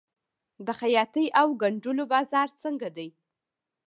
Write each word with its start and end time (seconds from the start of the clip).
د 0.65 0.67
خیاطۍ 0.79 1.25
او 1.39 1.47
ګنډلو 1.61 2.03
بازار 2.13 2.47
څنګه 2.61 2.89
دی؟ 2.97 3.07